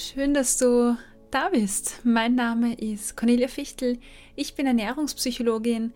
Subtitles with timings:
[0.00, 0.96] Schön, dass du
[1.32, 2.02] da bist.
[2.04, 3.98] Mein Name ist Cornelia Fichtel.
[4.36, 5.92] Ich bin Ernährungspsychologin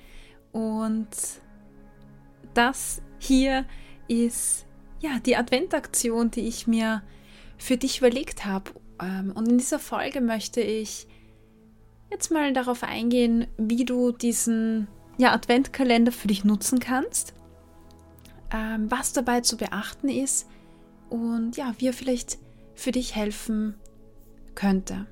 [0.50, 1.06] und
[2.52, 3.64] das hier
[4.08, 4.66] ist
[4.98, 7.04] ja die Adventaktion, die ich mir
[7.58, 8.72] für dich überlegt habe.
[9.00, 11.06] Ähm, und in dieser Folge möchte ich
[12.10, 17.34] jetzt mal darauf eingehen, wie du diesen ja, Adventkalender für dich nutzen kannst,
[18.52, 20.48] ähm, was dabei zu beachten ist
[21.08, 22.38] und ja, wie er vielleicht
[22.74, 23.76] für dich helfen
[24.54, 25.06] könnte.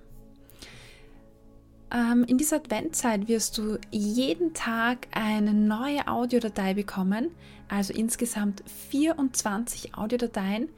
[1.93, 7.31] Ähm, in dieser Adventzeit wirst du jeden Tag eine neue Audiodatei bekommen,
[7.69, 10.69] also insgesamt 24 Audiodateien.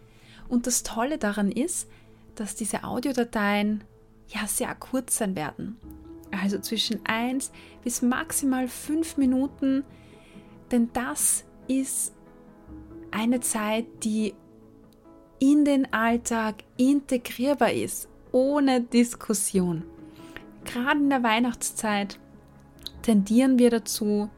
[0.49, 1.89] Und das Tolle daran ist,
[2.35, 3.85] dass diese Audiodateien
[4.29, 5.77] ja sehr kurz sein werden.
[6.31, 7.53] Also zwischen 1
[7.85, 9.85] bis maximal 5 Minuten,
[10.71, 12.15] denn das ist
[13.11, 14.35] eine Zeit, die
[15.39, 19.85] in den Alltag integrierbar ist ohne Diskussion.
[20.65, 22.19] Gerade in der Weihnachtszeit
[23.03, 24.31] tendieren wir dazu,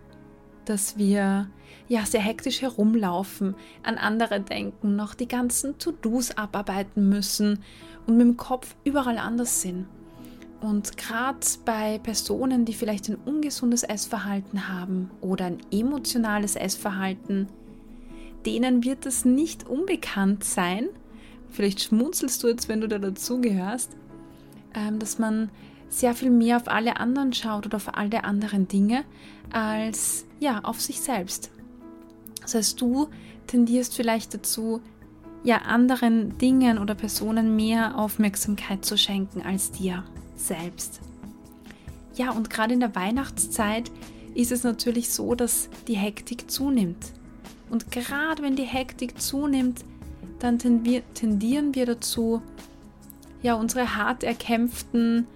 [0.64, 1.48] dass wir
[1.88, 7.62] ja sehr hektisch herumlaufen, an andere denken, noch die ganzen To-Dos abarbeiten müssen
[8.06, 9.86] und mit dem Kopf überall anders sind.
[10.60, 17.48] Und gerade bei Personen, die vielleicht ein ungesundes Essverhalten haben oder ein emotionales Essverhalten,
[18.46, 20.88] denen wird es nicht unbekannt sein,
[21.50, 23.90] vielleicht schmunzelst du jetzt, wenn du da dazugehörst,
[24.74, 25.50] ähm, dass man
[25.88, 29.04] sehr viel mehr auf alle anderen schaut oder auf alle anderen Dinge
[29.52, 31.50] als ja auf sich selbst.
[32.42, 33.08] Das heißt, du
[33.46, 34.80] tendierst vielleicht dazu,
[35.44, 40.02] ja anderen Dingen oder Personen mehr Aufmerksamkeit zu schenken als dir
[40.36, 41.00] selbst.
[42.16, 43.90] Ja, und gerade in der Weihnachtszeit
[44.34, 47.12] ist es natürlich so, dass die Hektik zunimmt.
[47.70, 49.84] Und gerade wenn die Hektik zunimmt,
[50.38, 52.42] dann tendieren wir dazu,
[53.42, 55.26] ja, unsere hart erkämpften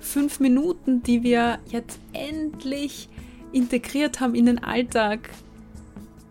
[0.00, 3.08] fünf Minuten, die wir jetzt endlich
[3.52, 5.30] integriert haben in den Alltag,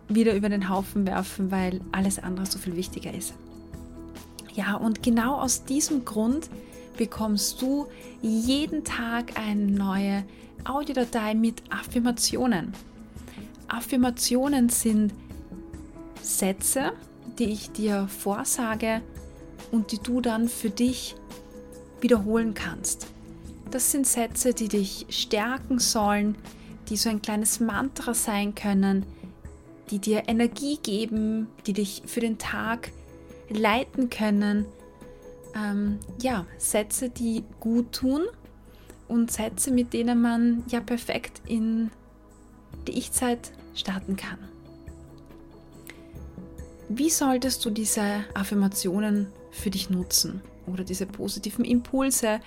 [0.08, 3.34] wieder über den Haufen werfen, weil alles andere so viel wichtiger ist.
[4.54, 6.50] Ja, und genau aus diesem Grund
[6.96, 7.86] bekommst du
[8.20, 10.24] jeden Tag eine neue
[10.64, 12.74] Audiodatei mit Affirmationen.
[13.68, 15.14] Affirmationen sind
[16.20, 16.92] Sätze,
[17.40, 19.00] die ich dir vorsage
[19.72, 21.16] und die du dann für dich
[22.00, 23.06] wiederholen kannst.
[23.70, 26.36] Das sind Sätze, die dich stärken sollen,
[26.88, 29.06] die so ein kleines Mantra sein können,
[29.90, 32.92] die dir Energie geben, die dich für den Tag
[33.48, 34.66] leiten können.
[35.54, 38.22] Ähm, ja, Sätze, die gut tun
[39.08, 41.90] und Sätze, mit denen man ja perfekt in
[42.86, 44.38] die Ich-Zeit starten kann.
[46.92, 52.40] Wie solltest du diese Affirmationen für dich nutzen oder diese positiven Impulse?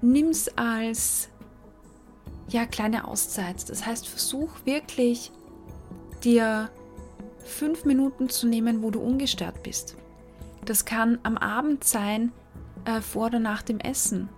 [0.00, 1.28] Nimm es als
[2.48, 3.68] ja, kleine Auszeit.
[3.68, 5.32] Das heißt, versuch wirklich
[6.24, 6.70] dir
[7.44, 9.98] fünf Minuten zu nehmen, wo du ungestört bist.
[10.64, 12.32] Das kann am Abend sein,
[12.86, 14.30] äh, vor oder nach dem Essen.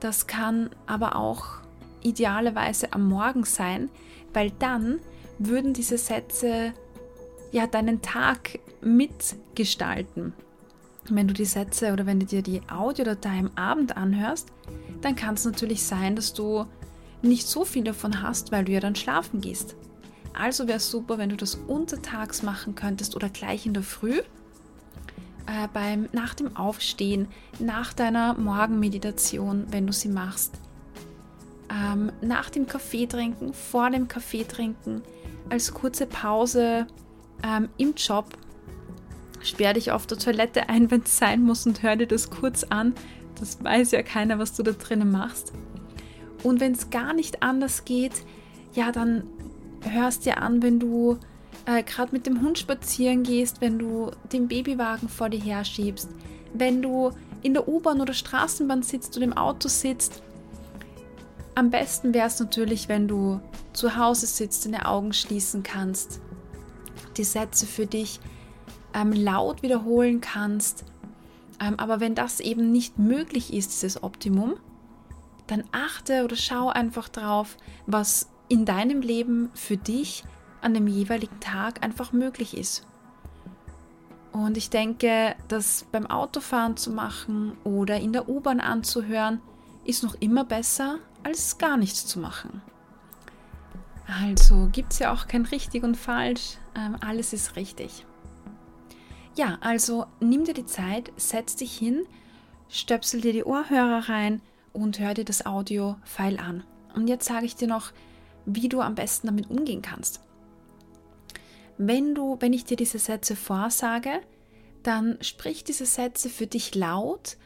[0.00, 1.60] Das kann aber auch
[2.02, 3.90] idealerweise am Morgen sein,
[4.32, 4.98] weil dann
[5.38, 6.74] würden diese Sätze
[7.52, 10.32] ja, deinen Tag mitgestalten.
[11.08, 14.48] Wenn du die Sätze oder wenn du dir die Audiodatei am Abend anhörst,
[15.00, 16.66] dann kann es natürlich sein, dass du
[17.22, 19.76] nicht so viel davon hast, weil du ja dann schlafen gehst.
[20.32, 24.20] Also wäre es super, wenn du das untertags machen könntest oder gleich in der Früh,
[25.46, 27.28] äh, beim, nach dem Aufstehen,
[27.58, 30.52] nach deiner Morgenmeditation, wenn du sie machst,
[31.70, 35.02] ähm, nach dem Kaffee trinken, vor dem Kaffee trinken,
[35.48, 36.86] als kurze Pause
[37.44, 38.26] ähm, im Job.
[39.42, 42.64] Sperr dich auf der Toilette ein, wenn es sein muss und hör dir das kurz
[42.64, 42.94] an.
[43.38, 45.52] Das weiß ja keiner, was du da drinnen machst.
[46.42, 48.24] Und wenn es gar nicht anders geht,
[48.74, 49.24] ja, dann
[49.82, 51.18] hörst dir an, wenn du
[51.66, 56.10] äh, gerade mit dem Hund spazieren gehst, wenn du den Babywagen vor dir herschiebst,
[56.52, 57.10] wenn du
[57.42, 60.22] in der U-Bahn oder Straßenbahn sitzt oder im Auto sitzt.
[61.54, 63.40] Am besten wäre es natürlich, wenn du
[63.72, 66.20] zu Hause sitzt, deine Augen schließen kannst
[67.16, 68.20] die Sätze für dich
[68.94, 70.84] ähm, laut wiederholen kannst.
[71.60, 74.54] Ähm, aber wenn das eben nicht möglich ist, dieses Optimum,
[75.46, 80.24] dann achte oder schau einfach drauf, was in deinem Leben für dich
[80.60, 82.86] an dem jeweiligen Tag einfach möglich ist.
[84.32, 89.40] Und ich denke, das beim Autofahren zu machen oder in der U-Bahn anzuhören,
[89.84, 92.62] ist noch immer besser, als gar nichts zu machen.
[94.22, 98.06] Also gibt es ja auch kein richtig und falsch, ähm, alles ist richtig.
[99.36, 102.06] Ja, also nimm dir die Zeit, setz dich hin
[102.70, 104.40] stöpsel dir die Ohrhörer rein
[104.72, 106.64] und hör dir das Audio-File an.
[106.94, 107.92] Und jetzt sage ich dir noch,
[108.46, 110.20] wie du am besten damit umgehen kannst.
[111.76, 114.20] Wenn du, wenn ich dir diese Sätze vorsage,
[114.82, 117.36] dann sprich diese Sätze für dich laut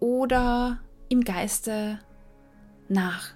[0.00, 2.00] oder im Geiste
[2.88, 3.30] nach.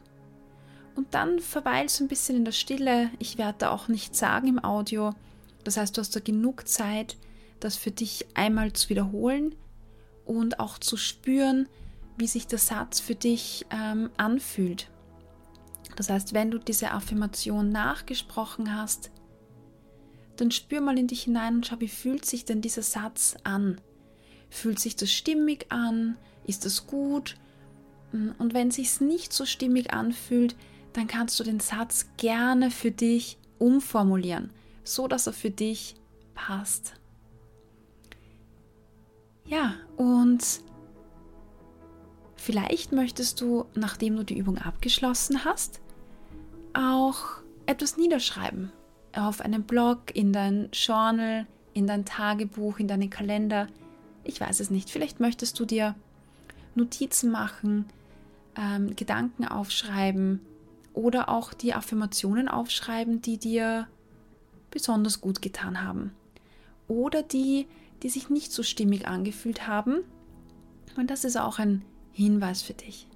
[0.95, 3.11] Und dann verweilst du ein bisschen in der Stille.
[3.19, 5.15] Ich werde da auch nichts sagen im Audio.
[5.67, 7.17] Das heißt, du hast da genug Zeit,
[7.59, 9.57] das für dich einmal zu wiederholen
[10.25, 11.69] und auch zu spüren,
[12.17, 14.89] wie sich der Satz für dich ähm, anfühlt.
[15.97, 19.11] Das heißt, wenn du diese Affirmation nachgesprochen hast,
[20.37, 23.81] dann spür mal in dich hinein und schau, wie fühlt sich denn dieser Satz an?
[24.49, 26.17] Fühlt sich das stimmig an?
[26.45, 27.39] Ist das gut?
[28.13, 30.55] Und wenn es sich nicht so stimmig anfühlt,
[30.93, 34.51] dann kannst du den Satz gerne für dich umformulieren,
[34.89, 35.97] so dass er für dich
[36.35, 36.95] passt.
[39.47, 40.45] Ja, und
[42.37, 45.81] vielleicht möchtest du, nachdem du die Übung abgeschlossen hast,
[46.75, 48.73] auch etwas niederschreiben.
[49.15, 53.69] Auf einem Blog, in dein Journal, in dein Tagebuch, in deinen Kalender.
[54.25, 54.91] Ich weiß es nicht.
[54.91, 55.95] Vielleicht möchtest du dir
[56.75, 57.87] Notizen machen,
[58.57, 60.41] ähm, Gedanken aufschreiben
[60.93, 63.87] oder auch die Affirmationen aufschreiben, die dir
[64.77, 66.13] besonders gut getan haben.
[66.87, 67.67] Oder die,
[68.03, 70.01] die sich nicht so stimmig angefühlt haben.
[70.99, 71.83] Und das ist auch ein
[72.13, 73.09] Hinweis für dich.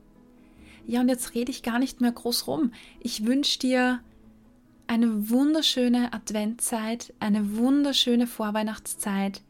[0.86, 2.72] Ja, und jetzt rede ich gar nicht mehr groß rum.
[3.00, 4.00] Ich wünsche dir
[4.86, 9.42] eine wunderschöne Adventzeit, eine wunderschöne Vorweihnachtszeit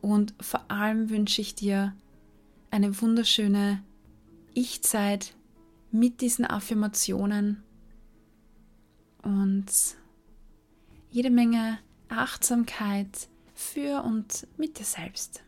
[0.00, 1.94] und vor allem wünsche ich dir
[2.70, 3.82] eine wunderschöne
[4.54, 5.34] Ich-Zeit
[5.92, 7.62] mit diesen Affirmationen
[9.22, 9.66] und
[11.10, 15.42] jede Menge Achtsamkeit für und mit dir selbst.